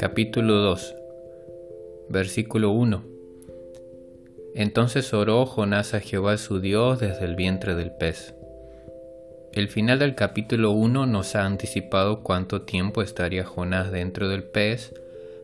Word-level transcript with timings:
Capítulo 0.00 0.54
2 0.54 0.94
Versículo 2.08 2.70
1 2.70 3.04
Entonces 4.54 5.12
oró 5.12 5.44
Jonás 5.44 5.92
a 5.92 6.00
Jehová 6.00 6.38
su 6.38 6.58
Dios 6.58 7.00
desde 7.00 7.26
el 7.26 7.36
vientre 7.36 7.74
del 7.74 7.92
pez. 7.92 8.34
El 9.52 9.68
final 9.68 9.98
del 9.98 10.14
capítulo 10.14 10.70
1 10.70 11.04
nos 11.04 11.36
ha 11.36 11.44
anticipado 11.44 12.22
cuánto 12.22 12.62
tiempo 12.62 13.02
estaría 13.02 13.44
Jonás 13.44 13.92
dentro 13.92 14.30
del 14.30 14.42
pez, 14.42 14.94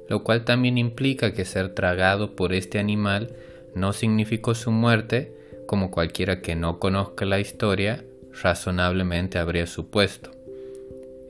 lo 0.08 0.24
cual 0.24 0.46
también 0.46 0.78
implica 0.78 1.34
que 1.34 1.44
ser 1.44 1.74
tragado 1.74 2.34
por 2.34 2.54
este 2.54 2.78
animal 2.78 3.36
no 3.74 3.92
significó 3.92 4.54
su 4.54 4.70
muerte, 4.70 5.36
como 5.66 5.90
cualquiera 5.90 6.40
que 6.40 6.56
no 6.56 6.78
conozca 6.78 7.26
la 7.26 7.40
historia 7.40 8.06
razonablemente 8.32 9.38
habría 9.38 9.66
supuesto. 9.66 10.35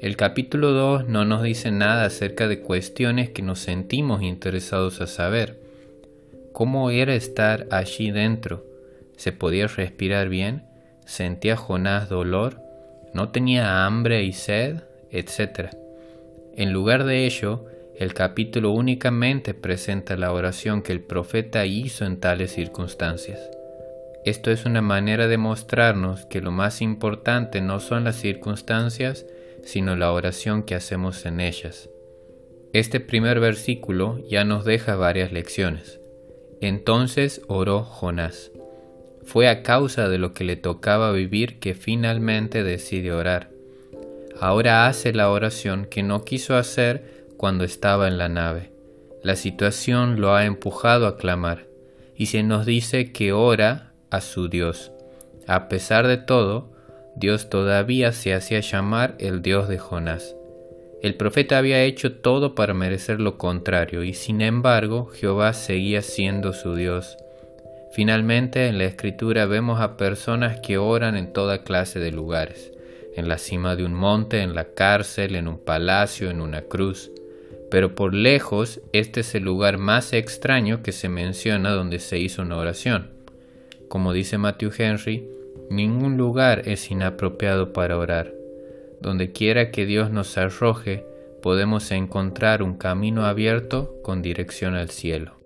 El 0.00 0.16
capítulo 0.16 0.72
2 0.72 1.08
no 1.08 1.24
nos 1.24 1.42
dice 1.42 1.70
nada 1.70 2.04
acerca 2.04 2.48
de 2.48 2.60
cuestiones 2.60 3.30
que 3.30 3.40
nos 3.40 3.60
sentimos 3.60 4.22
interesados 4.22 5.00
a 5.00 5.06
saber. 5.06 5.58
¿Cómo 6.52 6.90
era 6.90 7.14
estar 7.14 7.66
allí 7.70 8.10
dentro? 8.10 8.66
¿Se 9.16 9.32
podía 9.32 9.66
respirar 9.68 10.28
bien? 10.28 10.64
¿Sentía 11.06 11.56
Jonás 11.56 12.10
dolor? 12.10 12.60
¿No 13.14 13.30
tenía 13.30 13.86
hambre 13.86 14.22
y 14.24 14.32
sed? 14.32 14.82
etc. 15.10 15.70
En 16.56 16.74
lugar 16.74 17.04
de 17.04 17.24
ello, 17.24 17.64
el 17.98 18.12
capítulo 18.12 18.72
únicamente 18.72 19.54
presenta 19.54 20.16
la 20.18 20.30
oración 20.32 20.82
que 20.82 20.92
el 20.92 21.00
profeta 21.00 21.64
hizo 21.64 22.04
en 22.04 22.20
tales 22.20 22.52
circunstancias. 22.52 23.40
Esto 24.26 24.50
es 24.50 24.66
una 24.66 24.82
manera 24.82 25.26
de 25.28 25.38
mostrarnos 25.38 26.26
que 26.26 26.42
lo 26.42 26.50
más 26.50 26.82
importante 26.82 27.62
no 27.62 27.80
son 27.80 28.04
las 28.04 28.16
circunstancias, 28.16 29.24
sino 29.66 29.96
la 29.96 30.12
oración 30.12 30.62
que 30.62 30.76
hacemos 30.76 31.26
en 31.26 31.40
ellas. 31.40 31.90
Este 32.72 33.00
primer 33.00 33.40
versículo 33.40 34.18
ya 34.28 34.44
nos 34.44 34.64
deja 34.64 34.94
varias 34.96 35.32
lecciones. 35.32 36.00
Entonces 36.60 37.42
oró 37.48 37.82
Jonás. 37.82 38.52
Fue 39.24 39.48
a 39.48 39.62
causa 39.64 40.08
de 40.08 40.18
lo 40.18 40.32
que 40.32 40.44
le 40.44 40.56
tocaba 40.56 41.10
vivir 41.10 41.58
que 41.58 41.74
finalmente 41.74 42.62
decide 42.62 43.12
orar. 43.12 43.50
Ahora 44.40 44.86
hace 44.86 45.12
la 45.12 45.30
oración 45.30 45.86
que 45.86 46.04
no 46.04 46.24
quiso 46.24 46.56
hacer 46.56 47.26
cuando 47.36 47.64
estaba 47.64 48.06
en 48.06 48.18
la 48.18 48.28
nave. 48.28 48.70
La 49.24 49.34
situación 49.34 50.20
lo 50.20 50.34
ha 50.34 50.44
empujado 50.44 51.08
a 51.08 51.16
clamar, 51.16 51.66
y 52.14 52.26
se 52.26 52.44
nos 52.44 52.66
dice 52.66 53.12
que 53.12 53.32
ora 53.32 53.92
a 54.10 54.20
su 54.20 54.48
Dios. 54.48 54.92
A 55.48 55.68
pesar 55.68 56.06
de 56.06 56.18
todo, 56.18 56.75
Dios 57.16 57.50
todavía 57.50 58.12
se 58.12 58.34
hacía 58.34 58.60
llamar 58.60 59.14
el 59.18 59.42
Dios 59.42 59.68
de 59.68 59.78
Jonás. 59.78 60.36
El 61.02 61.14
profeta 61.14 61.58
había 61.58 61.82
hecho 61.82 62.12
todo 62.12 62.54
para 62.54 62.74
merecer 62.74 63.20
lo 63.20 63.38
contrario, 63.38 64.02
y 64.02 64.14
sin 64.14 64.40
embargo 64.40 65.06
Jehová 65.06 65.52
seguía 65.52 66.02
siendo 66.02 66.52
su 66.52 66.74
Dios. 66.74 67.16
Finalmente, 67.92 68.66
en 68.66 68.78
la 68.78 68.84
escritura 68.84 69.46
vemos 69.46 69.80
a 69.80 69.96
personas 69.96 70.60
que 70.60 70.78
oran 70.78 71.16
en 71.16 71.32
toda 71.32 71.64
clase 71.64 71.98
de 71.98 72.12
lugares, 72.12 72.72
en 73.14 73.28
la 73.28 73.38
cima 73.38 73.76
de 73.76 73.84
un 73.84 73.94
monte, 73.94 74.42
en 74.42 74.54
la 74.54 74.74
cárcel, 74.74 75.36
en 75.36 75.48
un 75.48 75.58
palacio, 75.58 76.30
en 76.30 76.40
una 76.40 76.62
cruz 76.62 77.10
pero 77.70 77.94
por 77.94 78.14
lejos 78.14 78.80
este 78.92 79.20
es 79.20 79.34
el 79.34 79.44
lugar 79.44 79.78
más 79.78 80.12
extraño 80.12 80.82
que 80.82 80.92
se 80.92 81.08
menciona 81.08 81.70
donde 81.70 81.98
se 81.98 82.18
hizo 82.18 82.42
una 82.42 82.56
oración. 82.56 83.10
Como 83.88 84.12
dice 84.12 84.38
Matthew 84.38 84.72
Henry, 84.76 85.28
ningún 85.70 86.16
lugar 86.16 86.62
es 86.68 86.90
inapropiado 86.90 87.72
para 87.72 87.98
orar. 87.98 88.32
Donde 89.00 89.32
quiera 89.32 89.70
que 89.70 89.86
Dios 89.86 90.10
nos 90.10 90.36
arroje, 90.38 91.06
podemos 91.42 91.90
encontrar 91.90 92.62
un 92.62 92.76
camino 92.76 93.26
abierto 93.26 93.94
con 94.02 94.22
dirección 94.22 94.74
al 94.74 94.90
cielo. 94.90 95.36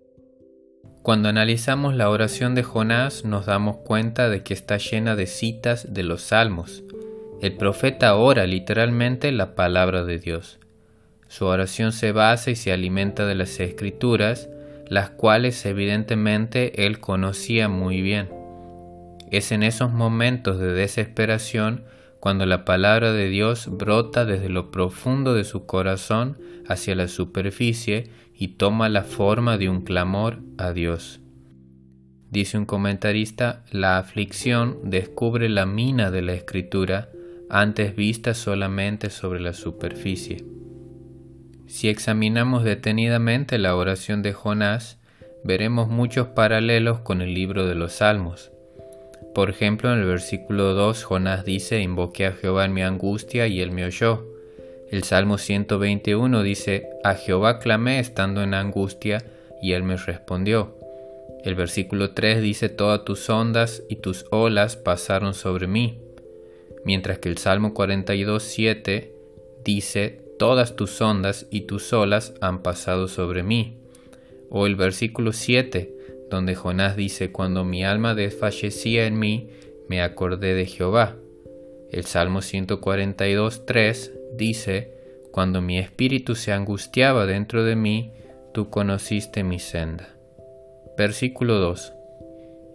Cuando 1.02 1.28
analizamos 1.28 1.94
la 1.94 2.10
oración 2.10 2.54
de 2.54 2.62
Jonás 2.62 3.24
nos 3.24 3.46
damos 3.46 3.78
cuenta 3.78 4.28
de 4.28 4.42
que 4.42 4.54
está 4.54 4.76
llena 4.76 5.16
de 5.16 5.26
citas 5.26 5.92
de 5.94 6.02
los 6.02 6.22
salmos. 6.22 6.84
El 7.40 7.56
profeta 7.56 8.14
ora 8.16 8.46
literalmente 8.46 9.32
la 9.32 9.54
palabra 9.54 10.04
de 10.04 10.18
Dios. 10.18 10.58
Su 11.26 11.46
oración 11.46 11.92
se 11.92 12.12
basa 12.12 12.50
y 12.50 12.56
se 12.56 12.72
alimenta 12.72 13.24
de 13.24 13.34
las 13.34 13.60
escrituras, 13.60 14.50
las 14.88 15.10
cuales 15.10 15.64
evidentemente 15.64 16.86
él 16.86 16.98
conocía 17.00 17.68
muy 17.68 18.02
bien. 18.02 18.39
Es 19.30 19.52
en 19.52 19.62
esos 19.62 19.92
momentos 19.92 20.58
de 20.58 20.72
desesperación 20.72 21.84
cuando 22.18 22.46
la 22.46 22.64
palabra 22.64 23.12
de 23.12 23.28
Dios 23.28 23.68
brota 23.70 24.24
desde 24.24 24.48
lo 24.48 24.70
profundo 24.70 25.34
de 25.34 25.44
su 25.44 25.66
corazón 25.66 26.36
hacia 26.68 26.94
la 26.94 27.08
superficie 27.08 28.10
y 28.34 28.48
toma 28.48 28.88
la 28.88 29.02
forma 29.02 29.56
de 29.56 29.68
un 29.68 29.82
clamor 29.82 30.40
a 30.58 30.72
Dios. 30.72 31.20
Dice 32.30 32.58
un 32.58 32.66
comentarista, 32.66 33.64
la 33.70 33.98
aflicción 33.98 34.78
descubre 34.84 35.48
la 35.48 35.66
mina 35.66 36.10
de 36.10 36.22
la 36.22 36.34
escritura 36.34 37.10
antes 37.48 37.96
vista 37.96 38.34
solamente 38.34 39.10
sobre 39.10 39.40
la 39.40 39.52
superficie. 39.52 40.44
Si 41.66 41.88
examinamos 41.88 42.64
detenidamente 42.64 43.58
la 43.58 43.74
oración 43.74 44.22
de 44.22 44.32
Jonás, 44.32 44.98
veremos 45.44 45.88
muchos 45.88 46.28
paralelos 46.28 47.00
con 47.00 47.22
el 47.22 47.34
libro 47.34 47.66
de 47.66 47.74
los 47.74 47.94
Salmos. 47.94 48.52
Por 49.34 49.48
ejemplo, 49.48 49.92
en 49.92 50.00
el 50.00 50.06
versículo 50.06 50.74
2 50.74 51.04
Jonás 51.04 51.44
dice, 51.44 51.80
invoqué 51.80 52.26
a 52.26 52.32
Jehová 52.32 52.64
en 52.64 52.72
mi 52.72 52.82
angustia 52.82 53.46
y 53.46 53.60
él 53.60 53.70
me 53.70 53.84
oyó. 53.84 54.26
El 54.90 55.04
Salmo 55.04 55.38
121 55.38 56.42
dice, 56.42 56.88
a 57.04 57.14
Jehová 57.14 57.60
clamé 57.60 58.00
estando 58.00 58.42
en 58.42 58.54
angustia 58.54 59.24
y 59.62 59.72
él 59.72 59.84
me 59.84 59.96
respondió. 59.96 60.76
El 61.44 61.54
versículo 61.54 62.10
3 62.10 62.42
dice, 62.42 62.68
todas 62.68 63.04
tus 63.04 63.30
ondas 63.30 63.84
y 63.88 63.96
tus 63.96 64.26
olas 64.30 64.76
pasaron 64.76 65.32
sobre 65.32 65.68
mí. 65.68 66.00
Mientras 66.84 67.18
que 67.18 67.28
el 67.28 67.38
Salmo 67.38 67.72
42, 67.72 68.42
7 68.42 69.14
dice, 69.64 70.22
todas 70.40 70.74
tus 70.74 71.00
ondas 71.00 71.46
y 71.50 71.62
tus 71.62 71.92
olas 71.92 72.34
han 72.40 72.62
pasado 72.62 73.06
sobre 73.06 73.44
mí. 73.44 73.76
O 74.50 74.66
el 74.66 74.74
versículo 74.74 75.32
7, 75.32 75.99
donde 76.30 76.54
Jonás 76.54 76.96
dice, 76.96 77.32
cuando 77.32 77.64
mi 77.64 77.84
alma 77.84 78.14
desfallecía 78.14 79.06
en 79.06 79.18
mí, 79.18 79.50
me 79.88 80.00
acordé 80.00 80.54
de 80.54 80.66
Jehová. 80.66 81.16
El 81.90 82.04
Salmo 82.04 82.40
142, 82.40 83.66
3 83.66 84.12
dice, 84.36 84.94
cuando 85.32 85.60
mi 85.60 85.78
espíritu 85.78 86.36
se 86.36 86.52
angustiaba 86.52 87.26
dentro 87.26 87.64
de 87.64 87.76
mí, 87.76 88.12
tú 88.54 88.70
conociste 88.70 89.42
mi 89.42 89.58
senda. 89.58 90.14
Versículo 90.96 91.58
2. 91.58 91.92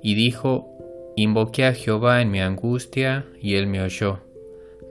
Y 0.03 0.15
dijo, 0.15 1.13
invoqué 1.15 1.65
a 1.65 1.73
Jehová 1.73 2.21
en 2.21 2.31
mi 2.31 2.41
angustia, 2.41 3.25
y 3.41 3.55
él 3.55 3.67
me 3.67 3.81
oyó. 3.81 4.19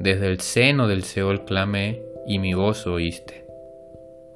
Desde 0.01 0.27
el 0.29 0.41
seno 0.41 0.89
del 0.89 1.05
Seol 1.05 1.45
clamé, 1.45 2.03
y 2.27 2.39
mi 2.39 2.55
voz 2.55 2.87
oíste. 2.87 3.44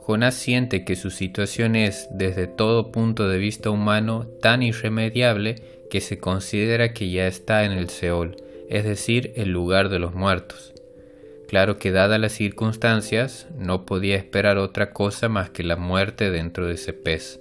Jonás 0.08 0.36
siente 0.36 0.86
que 0.86 0.96
su 0.96 1.10
situación 1.10 1.76
es, 1.76 2.08
desde 2.10 2.46
todo 2.46 2.92
punto 2.92 3.28
de 3.28 3.36
vista 3.36 3.68
humano, 3.68 4.26
tan 4.40 4.62
irremediable 4.62 5.56
que 5.90 6.00
se 6.00 6.18
considera 6.18 6.94
que 6.94 7.10
ya 7.10 7.26
está 7.26 7.66
en 7.66 7.72
el 7.72 7.90
Seol, 7.90 8.36
es 8.70 8.84
decir, 8.84 9.34
el 9.36 9.50
lugar 9.50 9.90
de 9.90 9.98
los 9.98 10.14
muertos. 10.14 10.72
Claro 11.46 11.76
que 11.76 11.92
dadas 11.92 12.18
las 12.18 12.32
circunstancias, 12.32 13.48
no 13.58 13.84
podía 13.84 14.16
esperar 14.16 14.56
otra 14.56 14.94
cosa 14.94 15.28
más 15.28 15.50
que 15.50 15.62
la 15.62 15.76
muerte 15.76 16.30
dentro 16.30 16.66
de 16.66 16.76
ese 16.76 16.94
pez. 16.94 17.38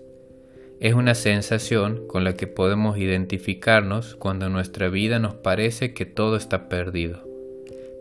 Es 0.81 0.93
una 0.93 1.15
sensación 1.15 2.05
con 2.05 2.25
la 2.25 2.33
que 2.33 2.47
podemos 2.47 2.97
identificarnos 2.97 4.17
cuando 4.17 4.47
en 4.47 4.51
nuestra 4.51 4.89
vida 4.89 5.19
nos 5.19 5.35
parece 5.35 5.93
que 5.93 6.05
todo 6.05 6.35
está 6.35 6.67
perdido. 6.67 7.25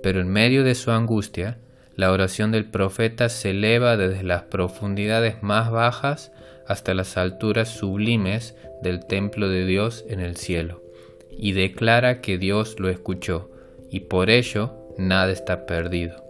Pero 0.03 0.21
en 0.21 0.27
medio 0.27 0.65
de 0.65 0.75
su 0.75 0.91
angustia, 0.91 1.61
la 1.97 2.13
oración 2.13 2.53
del 2.53 2.67
profeta 2.67 3.31
se 3.31 3.51
eleva 3.51 3.97
desde 3.97 4.23
las 4.23 4.43
profundidades 4.43 5.43
más 5.43 5.71
bajas 5.71 6.31
hasta 6.67 6.93
las 6.93 7.17
alturas 7.17 7.69
sublimes 7.69 8.55
del 8.83 9.07
templo 9.07 9.49
de 9.49 9.65
Dios 9.65 10.05
en 10.09 10.21
el 10.21 10.37
cielo, 10.37 10.83
y 11.31 11.53
declara 11.53 12.21
que 12.21 12.37
Dios 12.37 12.79
lo 12.79 12.91
escuchó, 12.91 13.51
y 13.91 14.01
por 14.01 14.29
ello 14.29 14.75
nada 14.99 15.33
está 15.33 15.65
perdido. 15.65 16.23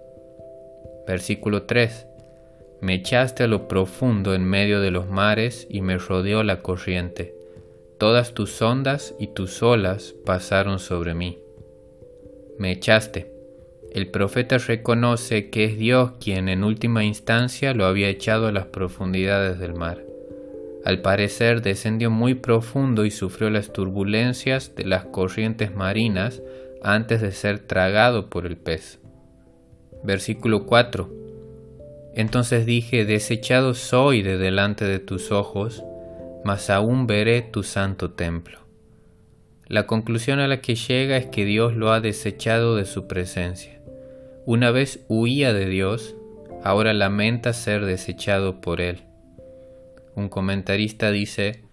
Versículo 1.06 1.64
3. 1.64 2.06
Me 2.80 2.94
echaste 2.94 3.42
a 3.44 3.46
lo 3.48 3.66
profundo 3.66 4.34
en 4.34 4.44
medio 4.44 4.80
de 4.80 4.92
los 4.92 5.08
mares 5.08 5.66
y 5.69 5.80
me 5.80 5.98
rodeó 5.98 6.44
la 6.44 6.62
corriente. 6.62 7.34
Todas 7.98 8.34
tus 8.34 8.60
ondas 8.62 9.14
y 9.19 9.28
tus 9.28 9.62
olas 9.62 10.14
pasaron 10.24 10.78
sobre 10.78 11.14
mí. 11.14 11.38
Me 12.58 12.70
echaste 12.70 13.35
el 13.92 14.08
profeta 14.08 14.58
reconoce 14.58 15.50
que 15.50 15.64
es 15.64 15.78
Dios 15.78 16.12
quien 16.20 16.48
en 16.48 16.64
última 16.64 17.04
instancia 17.04 17.74
lo 17.74 17.86
había 17.86 18.08
echado 18.08 18.46
a 18.46 18.52
las 18.52 18.66
profundidades 18.66 19.58
del 19.58 19.74
mar. 19.74 20.04
Al 20.84 21.00
parecer 21.00 21.62
descendió 21.62 22.10
muy 22.10 22.34
profundo 22.34 23.04
y 23.04 23.10
sufrió 23.10 23.50
las 23.50 23.72
turbulencias 23.72 24.76
de 24.76 24.84
las 24.84 25.04
corrientes 25.06 25.74
marinas 25.74 26.42
antes 26.82 27.20
de 27.20 27.32
ser 27.32 27.58
tragado 27.58 28.30
por 28.30 28.46
el 28.46 28.56
pez. 28.56 29.00
Versículo 30.04 30.66
4. 30.66 31.10
Entonces 32.14 32.66
dije, 32.66 33.04
desechado 33.04 33.74
soy 33.74 34.22
de 34.22 34.38
delante 34.38 34.84
de 34.84 35.00
tus 35.00 35.32
ojos, 35.32 35.82
mas 36.44 36.70
aún 36.70 37.06
veré 37.06 37.42
tu 37.42 37.62
santo 37.64 38.12
templo. 38.12 38.60
La 39.66 39.86
conclusión 39.88 40.38
a 40.38 40.46
la 40.46 40.60
que 40.60 40.76
llega 40.76 41.16
es 41.16 41.26
que 41.26 41.44
Dios 41.44 41.74
lo 41.74 41.90
ha 41.90 42.00
desechado 42.00 42.76
de 42.76 42.84
su 42.84 43.08
presencia. 43.08 43.75
Una 44.46 44.70
vez 44.70 45.04
huía 45.08 45.52
de 45.52 45.66
Dios, 45.66 46.14
ahora 46.62 46.94
lamenta 46.94 47.52
ser 47.52 47.84
desechado 47.84 48.60
por 48.60 48.81
Él. 48.81 49.00
Un 50.14 50.28
comentarista 50.28 51.10
dice, 51.10 51.64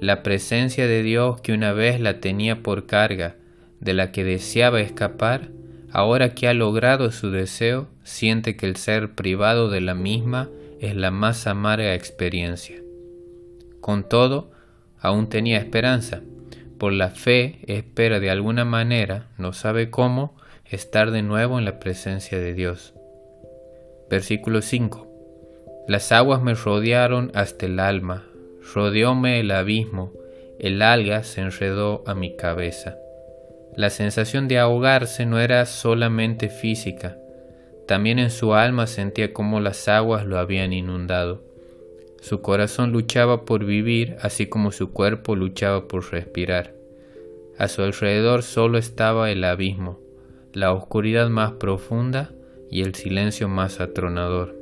la 0.00 0.22
presencia 0.22 0.86
de 0.86 1.02
Dios 1.02 1.40
que 1.40 1.52
una 1.52 1.72
vez 1.72 1.98
la 1.98 2.20
tenía 2.20 2.62
por 2.62 2.86
carga, 2.86 3.34
de 3.80 3.94
la 3.94 4.12
que 4.12 4.22
deseaba 4.22 4.80
escapar, 4.80 5.48
ahora 5.90 6.34
que 6.34 6.46
ha 6.46 6.54
logrado 6.54 7.10
su 7.10 7.32
deseo, 7.32 7.88
siente 8.04 8.56
que 8.56 8.66
el 8.66 8.76
ser 8.76 9.16
privado 9.16 9.68
de 9.68 9.80
la 9.80 9.96
misma 9.96 10.50
es 10.80 10.94
la 10.94 11.10
más 11.10 11.48
amarga 11.48 11.96
experiencia. 11.96 12.76
Con 13.80 14.08
todo, 14.08 14.52
aún 15.00 15.28
tenía 15.28 15.58
esperanza. 15.58 16.22
Por 16.78 16.92
la 16.92 17.10
fe 17.10 17.58
espera 17.66 18.20
de 18.20 18.30
alguna 18.30 18.64
manera, 18.64 19.30
no 19.36 19.52
sabe 19.52 19.90
cómo, 19.90 20.36
estar 20.76 21.10
de 21.10 21.22
nuevo 21.22 21.58
en 21.58 21.64
la 21.64 21.78
presencia 21.78 22.38
de 22.38 22.54
Dios. 22.54 22.94
Versículo 24.08 24.62
5. 24.62 25.08
Las 25.88 26.12
aguas 26.12 26.42
me 26.42 26.54
rodearon 26.54 27.30
hasta 27.34 27.66
el 27.66 27.80
alma, 27.80 28.26
rodeóme 28.74 29.40
el 29.40 29.50
abismo, 29.50 30.12
el 30.58 30.82
alga 30.82 31.24
se 31.24 31.40
enredó 31.40 32.04
a 32.06 32.14
mi 32.14 32.36
cabeza. 32.36 32.96
La 33.76 33.90
sensación 33.90 34.48
de 34.48 34.58
ahogarse 34.58 35.26
no 35.26 35.40
era 35.40 35.66
solamente 35.66 36.48
física, 36.48 37.16
también 37.86 38.18
en 38.18 38.30
su 38.30 38.54
alma 38.54 38.86
sentía 38.86 39.32
como 39.32 39.60
las 39.60 39.88
aguas 39.88 40.24
lo 40.24 40.38
habían 40.38 40.72
inundado. 40.72 41.42
Su 42.20 42.40
corazón 42.40 42.92
luchaba 42.92 43.44
por 43.44 43.64
vivir, 43.64 44.16
así 44.20 44.46
como 44.46 44.70
su 44.70 44.92
cuerpo 44.92 45.34
luchaba 45.34 45.88
por 45.88 46.12
respirar. 46.12 46.72
A 47.58 47.66
su 47.68 47.82
alrededor 47.82 48.44
solo 48.44 48.78
estaba 48.78 49.30
el 49.30 49.42
abismo, 49.42 49.98
la 50.52 50.72
oscuridad 50.72 51.28
más 51.30 51.52
profunda 51.52 52.32
y 52.70 52.82
el 52.82 52.94
silencio 52.94 53.48
más 53.48 53.80
atronador. 53.80 54.54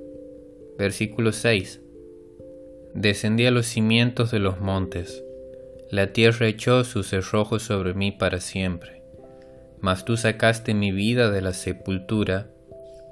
Versículo 0.78 1.32
6. 1.32 1.80
Descendí 2.94 3.46
a 3.46 3.50
los 3.50 3.66
cimientos 3.66 4.30
de 4.30 4.38
los 4.38 4.60
montes. 4.60 5.24
La 5.90 6.12
tierra 6.12 6.46
echó 6.46 6.84
sus 6.84 7.08
cerrojos 7.08 7.62
sobre 7.62 7.94
mí 7.94 8.12
para 8.12 8.40
siempre. 8.40 9.02
Mas 9.80 10.04
tú 10.04 10.16
sacaste 10.16 10.74
mi 10.74 10.92
vida 10.92 11.30
de 11.30 11.40
la 11.40 11.52
sepultura, 11.52 12.50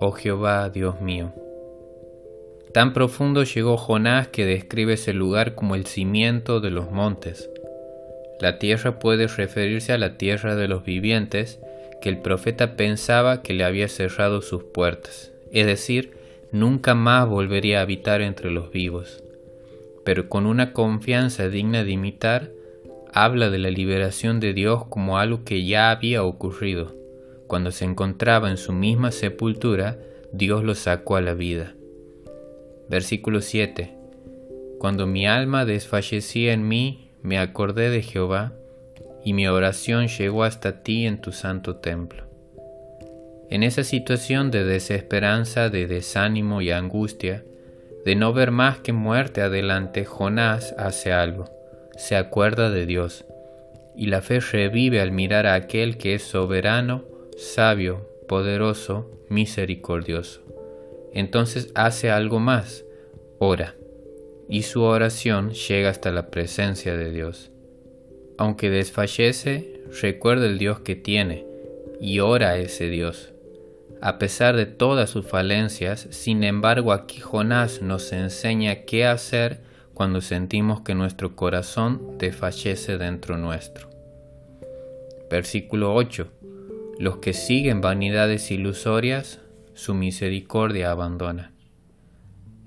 oh 0.00 0.12
Jehová, 0.12 0.69
Dios 0.70 1.00
mío. 1.00 1.32
Tan 2.72 2.92
profundo 2.92 3.42
llegó 3.42 3.76
Jonás 3.76 4.28
que 4.28 4.44
describe 4.44 4.92
ese 4.92 5.14
lugar 5.14 5.54
como 5.54 5.74
el 5.74 5.86
cimiento 5.86 6.60
de 6.60 6.70
los 6.70 6.90
montes. 6.90 7.50
La 8.40 8.58
tierra 8.58 8.98
puede 8.98 9.26
referirse 9.26 9.92
a 9.92 9.98
la 9.98 10.16
tierra 10.16 10.54
de 10.54 10.69
los 10.69 10.84
vivientes 10.84 11.60
que 12.00 12.08
el 12.08 12.18
profeta 12.18 12.76
pensaba 12.76 13.42
que 13.42 13.54
le 13.54 13.64
había 13.64 13.88
cerrado 13.88 14.42
sus 14.42 14.64
puertas, 14.64 15.32
es 15.52 15.66
decir, 15.66 16.12
nunca 16.52 16.94
más 16.94 17.28
volvería 17.28 17.78
a 17.78 17.82
habitar 17.82 18.20
entre 18.20 18.50
los 18.50 18.70
vivos. 18.70 19.22
Pero 20.04 20.28
con 20.28 20.46
una 20.46 20.72
confianza 20.72 21.48
digna 21.48 21.84
de 21.84 21.90
imitar, 21.92 22.50
habla 23.12 23.50
de 23.50 23.58
la 23.58 23.70
liberación 23.70 24.40
de 24.40 24.54
Dios 24.54 24.84
como 24.86 25.18
algo 25.18 25.44
que 25.44 25.64
ya 25.64 25.90
había 25.90 26.24
ocurrido. 26.24 26.94
Cuando 27.46 27.72
se 27.72 27.84
encontraba 27.84 28.50
en 28.50 28.58
su 28.58 28.72
misma 28.72 29.10
sepultura, 29.10 29.98
Dios 30.32 30.62
lo 30.62 30.74
sacó 30.74 31.16
a 31.16 31.20
la 31.20 31.34
vida. 31.34 31.74
Versículo 32.88 33.40
7. 33.40 33.94
Cuando 34.78 35.06
mi 35.06 35.26
alma 35.26 35.64
desfallecía 35.64 36.52
en 36.52 36.68
mí, 36.68 37.10
me 37.22 37.38
acordé 37.38 37.90
de 37.90 38.02
Jehová, 38.02 38.52
y 39.25 39.32
mi 39.32 39.47
oración 39.49 40.09
llegó 40.09 40.44
hasta 40.44 40.82
ti 40.82 41.06
en 41.06 41.20
tu 41.20 41.32
santo 41.32 41.76
templo. 41.76 42.25
En 43.50 43.62
esa 43.62 43.85
situación 43.85 44.50
de 44.50 44.65
desesperanza, 44.65 45.70
de 45.70 45.87
desánimo 45.87 46.61
y 46.61 46.70
angustia, 46.70 47.44
de 48.05 48.15
no 48.15 48.32
ver 48.32 48.50
más 48.50 48.79
que 48.79 48.93
muerte 48.93 49.41
adelante, 49.41 50.05
Jonás 50.05 50.75
hace 50.79 51.12
algo, 51.12 51.50
se 51.97 52.17
acuerda 52.17 52.70
de 52.70 52.87
Dios, 52.87 53.25
y 53.97 54.06
la 54.06 54.23
fe 54.23 54.41
revive 54.41 55.00
al 55.00 55.12
mirar 55.12 55.47
a 55.47 55.55
aquel 55.55 55.99
que 55.99 56.15
es 56.15 56.23
soberano, 56.23 57.05
sabio, 57.37 58.09
poderoso, 58.29 59.11
misericordioso 59.29 60.49
entonces 61.12 61.70
hace 61.75 62.11
algo 62.11 62.38
más, 62.38 62.85
ora, 63.38 63.75
y 64.49 64.62
su 64.62 64.82
oración 64.82 65.50
llega 65.50 65.91
hasta 65.91 66.12
la 66.12 66.31
presencia 66.31 66.97
de 66.97 67.11
Dios. 67.11 67.50
Aunque 68.38 68.70
desfallece, 68.70 69.82
recuerda 70.00 70.46
el 70.46 70.58
Dios 70.58 70.81
que 70.81 70.96
tiene 70.96 71.44
y 72.00 72.20
ora 72.20 72.50
a 72.50 72.56
ese 72.58 72.88
Dios. 72.88 73.32
A 74.00 74.19
pesar 74.19 74.56
de 74.56 74.67
todas 74.67 75.11
sus 75.11 75.26
falencias, 75.26 76.06
sin 76.11 76.44
embargo 76.44 76.93
aquí 76.93 77.19
Jonás 77.20 77.82
nos 77.82 78.12
enseña 78.12 78.82
qué 78.82 79.05
hacer 79.05 79.61
cuando 79.93 80.20
sentimos 80.20 80.82
que 80.82 80.94
nuestro 80.94 81.35
corazón 81.35 82.17
desfallece 82.19 82.96
dentro 82.96 83.37
nuestro. 83.37 83.90
Versículo 85.29 85.94
8. 85.94 86.29
Los 87.00 87.17
que 87.17 87.32
siguen 87.32 87.81
vanidades 87.81 88.52
ilusorias 88.52 89.41
su 89.75 89.94
misericordia 89.94 90.93
abandona. 90.93 91.52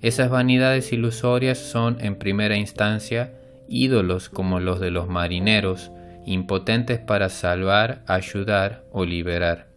Esas 0.02 0.30
vanidades 0.30 0.92
ilusorias 0.92 1.58
son 1.58 1.98
en 2.02 2.16
primera 2.16 2.58
instancia 2.58 3.34
ídolos 3.72 4.30
como 4.30 4.60
los 4.60 4.80
de 4.80 4.92
los 4.92 5.08
marineros, 5.08 5.92
impotentes 6.26 7.00
para 7.00 7.30
salvar, 7.30 8.04
ayudar 8.06 8.84
o 8.92 9.06
liberar. 9.06 9.70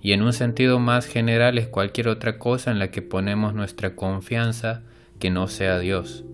Y 0.00 0.12
en 0.12 0.22
un 0.22 0.32
sentido 0.32 0.78
más 0.78 1.06
general 1.06 1.58
es 1.58 1.66
cualquier 1.66 2.08
otra 2.08 2.38
cosa 2.38 2.70
en 2.70 2.78
la 2.78 2.90
que 2.90 3.02
ponemos 3.02 3.52
nuestra 3.52 3.96
confianza 3.96 4.82
que 5.18 5.30
no 5.30 5.48
sea 5.48 5.80
Dios. 5.80 6.24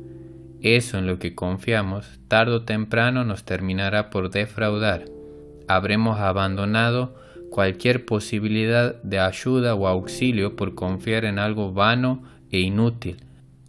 Eso 0.61 0.99
en 0.99 1.07
lo 1.07 1.19
que 1.19 1.35
confiamos, 1.35 2.21
tarde 2.29 2.53
o 2.53 2.63
temprano 2.63 3.25
nos 3.25 3.45
terminará 3.45 4.11
por 4.11 4.31
defraudar. 4.31 5.07
Habremos 5.67 6.21
abandonado 6.21 7.17
cualquier 7.51 8.05
posibilidad 8.05 9.03
de 9.03 9.19
ayuda 9.19 9.75
o 9.75 9.87
auxilio 9.87 10.57
por 10.57 10.75
confiar 10.75 11.25
en 11.25 11.39
algo 11.39 11.73
vano 11.73 12.25
e 12.51 12.61
inútil. 12.61 13.25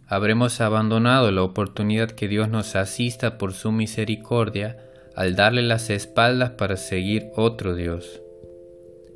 Habremos 0.08 0.60
abandonado 0.60 1.32
la 1.32 1.42
oportunidad 1.42 2.10
que 2.10 2.28
Dios 2.28 2.48
nos 2.48 2.76
asista 2.76 3.38
por 3.38 3.52
su 3.52 3.72
misericordia 3.72 4.78
al 5.14 5.34
darle 5.34 5.62
las 5.62 5.90
espaldas 5.90 6.50
para 6.50 6.76
seguir 6.76 7.30
otro 7.34 7.74
Dios. 7.74 8.22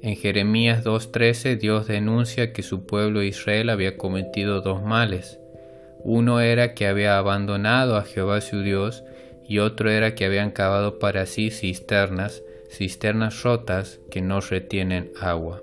En 0.03 0.17
Jeremías 0.17 0.85
2.13 0.85 1.59
Dios 1.59 1.87
denuncia 1.87 2.53
que 2.53 2.63
su 2.63 2.87
pueblo 2.87 3.23
Israel 3.23 3.71
había 3.71 3.97
cometido 3.97 4.63
dos 4.63 4.83
males. 4.83 5.39
Uno 6.03 6.41
era 6.41 6.75
que 6.75 6.87
había 6.87 7.19
abandonado 7.19 7.97
a 7.97 8.03
Jehová 8.03 8.41
su 8.41 8.63
Dios 8.63 9.05
y 9.47 9.59
otro 9.59 9.91
era 9.91 10.15
que 10.15 10.25
habían 10.25 10.51
cavado 10.51 10.99
para 10.99 11.27
sí 11.27 11.51
cisternas 11.51 12.43
cisternas 12.71 13.43
rotas 13.43 14.01
que 14.11 14.23
no 14.23 14.41
retienen 14.41 15.11
agua. 15.21 15.63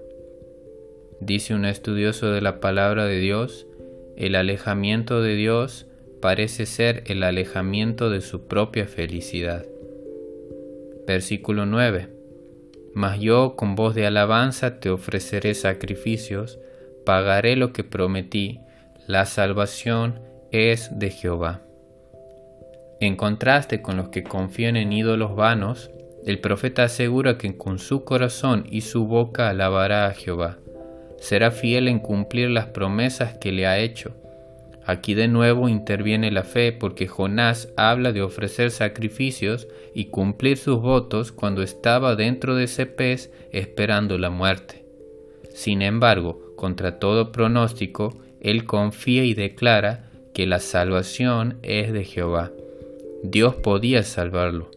Dice 1.19 1.55
un 1.55 1.65
estudioso 1.65 2.31
de 2.31 2.41
la 2.41 2.59
palabra 2.59 3.05
de 3.05 3.19
Dios, 3.19 3.65
el 4.17 4.35
alejamiento 4.35 5.21
de 5.21 5.35
Dios 5.35 5.85
parece 6.21 6.65
ser 6.65 7.03
el 7.05 7.23
alejamiento 7.23 8.09
de 8.09 8.21
su 8.21 8.47
propia 8.47 8.87
felicidad. 8.87 9.65
Versículo 11.05 11.65
9. 11.65 12.09
Mas 12.95 13.19
yo 13.19 13.55
con 13.55 13.75
voz 13.75 13.93
de 13.93 14.07
alabanza 14.07 14.79
te 14.79 14.89
ofreceré 14.89 15.53
sacrificios, 15.53 16.59
pagaré 17.05 17.55
lo 17.55 17.71
que 17.71 17.83
prometí, 17.83 18.59
la 19.05 19.25
salvación 19.25 20.19
es 20.51 20.97
de 20.97 21.11
Jehová. 21.11 21.61
En 22.99 23.15
contraste 23.15 23.83
con 23.83 23.97
los 23.97 24.09
que 24.09 24.23
confían 24.23 24.75
en 24.75 24.91
ídolos 24.91 25.35
vanos, 25.35 25.91
el 26.25 26.39
profeta 26.39 26.85
asegura 26.85 27.37
que 27.37 27.55
con 27.55 27.77
su 27.77 28.03
corazón 28.03 28.65
y 28.69 28.81
su 28.81 29.05
boca 29.05 29.49
alabará 29.49 30.07
a 30.07 30.13
Jehová. 30.13 30.57
Será 31.19 31.51
fiel 31.51 31.87
en 31.87 31.99
cumplir 31.99 32.49
las 32.49 32.67
promesas 32.67 33.37
que 33.37 33.51
le 33.51 33.67
ha 33.67 33.79
hecho. 33.79 34.15
Aquí 34.85 35.15
de 35.15 35.27
nuevo 35.27 35.67
interviene 35.67 36.31
la 36.31 36.43
fe 36.43 36.71
porque 36.71 37.07
Jonás 37.07 37.73
habla 37.75 38.13
de 38.13 38.21
ofrecer 38.21 38.71
sacrificios 38.71 39.67
y 39.93 40.05
cumplir 40.05 40.57
sus 40.57 40.79
votos 40.79 41.33
cuando 41.33 41.61
estaba 41.61 42.15
dentro 42.15 42.55
de 42.55 42.63
ese 42.63 42.85
pez 42.85 43.31
esperando 43.51 44.17
la 44.17 44.29
muerte. 44.29 44.85
Sin 45.53 45.81
embargo, 45.81 46.53
contra 46.55 46.99
todo 46.99 47.33
pronóstico, 47.33 48.17
él 48.39 48.65
confía 48.65 49.25
y 49.25 49.33
declara 49.33 50.09
que 50.33 50.45
la 50.45 50.59
salvación 50.59 51.57
es 51.63 51.91
de 51.91 52.05
Jehová. 52.05 52.51
Dios 53.23 53.55
podía 53.55 54.03
salvarlo, 54.03 54.71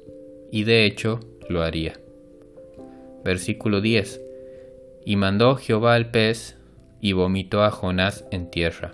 y 0.51 0.65
de 0.65 0.87
hecho 0.87 1.21
lo 1.49 1.63
haría. 1.63 2.01
Versículo 3.25 3.81
10. 3.81 4.30
Y 5.11 5.17
mandó 5.17 5.57
Jehová 5.57 5.95
al 5.95 6.13
pez, 6.13 6.57
y 7.01 7.15
vomitó 7.15 7.65
a 7.65 7.73
Jonás 7.73 8.25
en 8.31 8.49
tierra. 8.49 8.93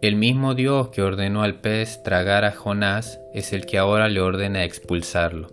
El 0.00 0.14
mismo 0.14 0.54
Dios 0.54 0.90
que 0.90 1.02
ordenó 1.02 1.42
al 1.42 1.56
pez 1.56 2.04
tragar 2.04 2.44
a 2.44 2.52
Jonás 2.52 3.18
es 3.34 3.52
el 3.52 3.66
que 3.66 3.76
ahora 3.76 4.08
le 4.08 4.20
ordena 4.20 4.62
expulsarlo. 4.62 5.48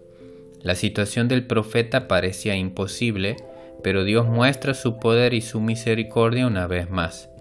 La 0.62 0.76
situación 0.76 1.28
del 1.28 1.48
profeta 1.48 2.08
parecía 2.08 2.56
imposible, 2.56 3.36
pero 3.82 4.04
Dios 4.04 4.28
muestra 4.28 4.76
su 4.76 5.00
poder 5.00 5.34
y 5.34 5.42
su 5.42 5.60
misericordia 5.60 6.46
una 6.46 6.68
vez 6.68 6.92
más. 6.92 7.32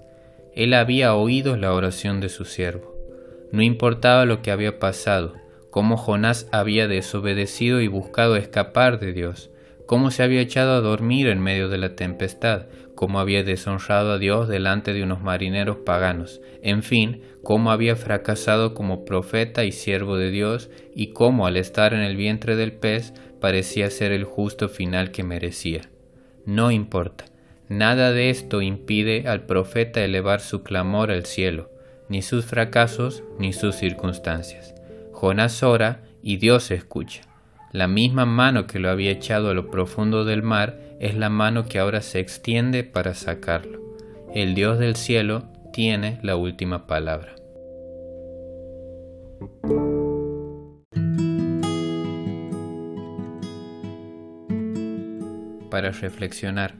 Él 0.54 0.72
había 0.72 1.14
oído 1.14 1.58
la 1.58 1.74
oración 1.74 2.20
de 2.20 2.30
su 2.30 2.46
siervo. 2.46 2.96
No 3.52 3.60
importaba 3.60 4.24
lo 4.24 4.40
que 4.40 4.52
había 4.52 4.78
pasado, 4.78 5.34
cómo 5.68 5.98
Jonás 5.98 6.48
había 6.50 6.88
desobedecido 6.88 7.82
y 7.82 7.88
buscado 7.88 8.36
escapar 8.36 9.00
de 9.00 9.12
Dios, 9.12 9.50
cómo 9.86 10.10
se 10.10 10.22
había 10.22 10.40
echado 10.40 10.74
a 10.74 10.80
dormir 10.80 11.28
en 11.28 11.40
medio 11.40 11.68
de 11.68 11.78
la 11.78 11.94
tempestad, 11.96 12.66
cómo 12.94 13.20
había 13.20 13.44
deshonrado 13.44 14.12
a 14.12 14.18
Dios 14.18 14.48
delante 14.48 14.92
de 14.92 15.02
unos 15.02 15.22
marineros 15.22 15.78
paganos, 15.78 16.40
en 16.62 16.82
fin, 16.82 17.22
cómo 17.42 17.70
había 17.70 17.94
fracasado 17.94 18.74
como 18.74 19.04
profeta 19.04 19.64
y 19.64 19.72
siervo 19.72 20.16
de 20.16 20.30
Dios, 20.30 20.70
y 20.94 21.08
cómo 21.08 21.46
al 21.46 21.56
estar 21.56 21.94
en 21.94 22.00
el 22.00 22.16
vientre 22.16 22.56
del 22.56 22.72
pez 22.72 23.14
parecía 23.40 23.90
ser 23.90 24.12
el 24.12 24.24
justo 24.24 24.68
final 24.68 25.12
que 25.12 25.22
merecía. 25.22 25.82
No 26.44 26.70
importa, 26.70 27.26
nada 27.68 28.12
de 28.12 28.30
esto 28.30 28.62
impide 28.62 29.28
al 29.28 29.46
profeta 29.46 30.02
elevar 30.02 30.40
su 30.40 30.62
clamor 30.62 31.10
al 31.10 31.26
cielo, 31.26 31.70
ni 32.08 32.22
sus 32.22 32.44
fracasos 32.44 33.22
ni 33.38 33.52
sus 33.52 33.76
circunstancias. 33.76 34.74
Jonás 35.12 35.62
ora 35.62 36.02
y 36.22 36.38
Dios 36.38 36.70
escucha. 36.70 37.22
La 37.76 37.88
misma 37.88 38.24
mano 38.24 38.66
que 38.66 38.78
lo 38.78 38.88
había 38.88 39.10
echado 39.10 39.50
a 39.50 39.54
lo 39.54 39.70
profundo 39.70 40.24
del 40.24 40.42
mar 40.42 40.78
es 40.98 41.14
la 41.14 41.28
mano 41.28 41.66
que 41.66 41.78
ahora 41.78 42.00
se 42.00 42.20
extiende 42.20 42.84
para 42.84 43.12
sacarlo. 43.12 43.94
El 44.32 44.54
Dios 44.54 44.78
del 44.78 44.96
cielo 44.96 45.50
tiene 45.74 46.18
la 46.22 46.36
última 46.36 46.86
palabra. 46.86 47.34
Para 55.70 55.90
reflexionar, 55.90 56.76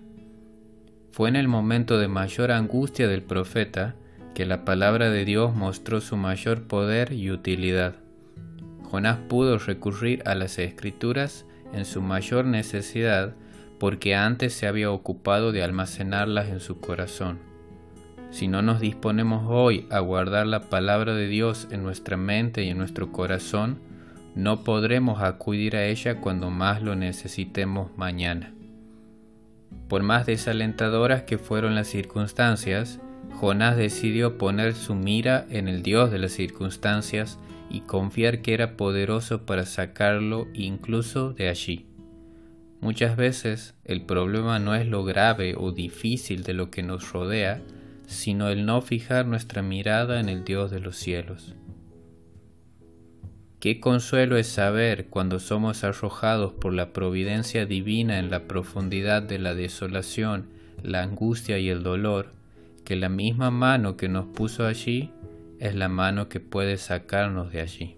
fue 1.13 1.29
en 1.29 1.37
el 1.37 1.47
momento 1.47 1.99
de 1.99 2.09
mayor 2.09 2.51
angustia 2.51 3.07
del 3.07 3.23
profeta 3.23 3.97
que 4.35 4.47
la 4.47 4.65
palabra 4.65 5.11
de 5.11 5.27
Dios 5.27 5.55
mostró 5.55 6.01
su 6.01 6.17
mayor 6.17 6.67
poder 6.67 7.13
y 7.13 7.31
utilidad. 7.31 7.97
Jonás 8.91 9.19
pudo 9.29 9.59
recurrir 9.59 10.23
a 10.27 10.35
las 10.35 10.59
escrituras 10.59 11.45
en 11.73 11.85
su 11.85 12.03
mayor 12.03 12.45
necesidad 12.45 13.35
porque 13.79 14.15
antes 14.15 14.55
se 14.55 14.67
había 14.67 14.91
ocupado 14.91 15.53
de 15.53 15.63
almacenarlas 15.63 16.49
en 16.49 16.61
su 16.61 16.81
corazón. 16.81 17.39
Si 18.31 18.49
no 18.49 18.63
nos 18.63 18.81
disponemos 18.81 19.45
hoy 19.49 19.87
a 19.91 20.01
guardar 20.01 20.47
la 20.47 20.69
palabra 20.69 21.15
de 21.15 21.27
Dios 21.27 21.69
en 21.71 21.83
nuestra 21.83 22.17
mente 22.17 22.65
y 22.65 22.71
en 22.71 22.79
nuestro 22.79 23.13
corazón, 23.13 23.81
no 24.35 24.65
podremos 24.65 25.23
acudir 25.23 25.77
a 25.77 25.87
ella 25.87 26.21
cuando 26.21 26.51
más 26.51 26.83
lo 26.83 26.95
necesitemos 26.97 27.91
mañana. 27.97 28.53
Por 29.89 30.03
más 30.03 30.27
desalentadoras 30.27 31.23
que 31.23 31.39
fueron 31.39 31.75
las 31.75 31.87
circunstancias, 31.87 33.01
Jonás 33.37 33.77
decidió 33.77 34.39
poner 34.39 34.75
su 34.75 34.95
mira 34.95 35.47
en 35.51 35.69
el 35.69 35.83
Dios 35.83 36.11
de 36.11 36.19
las 36.19 36.33
circunstancias 36.33 37.39
y 37.69 37.81
confiar 37.81 38.41
que 38.41 38.55
era 38.55 38.79
poderoso 38.79 39.45
para 39.45 39.67
sacarlo 39.67 40.49
incluso 40.55 41.35
de 41.35 41.51
allí. 41.51 41.85
Muchas 42.81 43.17
veces 43.17 43.75
el 43.85 44.03
problema 44.03 44.59
no 44.59 44.75
es 44.75 44.87
lo 44.87 45.05
grave 45.05 45.55
o 45.55 45.73
difícil 45.73 46.45
de 46.45 46.55
lo 46.55 46.71
que 46.71 46.83
nos 46.83 47.13
rodea, 47.13 47.61
sino 48.07 48.49
el 48.49 48.65
no 48.65 48.81
fijar 48.81 49.27
nuestra 49.27 49.61
mirada 49.61 50.19
en 50.19 50.31
el 50.31 50.45
Dios 50.45 50.71
de 50.71 50.81
los 50.81 50.97
cielos. 50.97 51.55
Qué 53.61 53.81
consuelo 53.81 54.39
es 54.39 54.47
saber 54.47 55.09
cuando 55.09 55.41
somos 55.41 55.85
arrojados 55.85 56.55
por 56.55 56.73
la 56.73 56.95
providencia 56.95 57.67
divina 57.67 58.19
en 58.19 58.31
la 58.31 58.47
profundidad 58.47 59.23
de 59.23 59.39
la 59.39 59.55
desolación, 59.55 60.47
la 60.83 61.03
angustia 61.03 61.59
y 61.59 61.69
el 61.69 61.83
dolor, 61.83 62.36
que 62.87 62.95
la 62.95 63.09
misma 63.09 63.51
mano 63.51 63.97
que 63.97 64.09
nos 64.09 64.27
puso 64.27 64.65
allí 64.65 65.11
es 65.59 65.75
la 65.75 65.89
mano 65.89 66.29
que 66.29 66.39
puede 66.39 66.77
sacarnos 66.77 67.51
de 67.51 67.61
allí. 67.61 67.97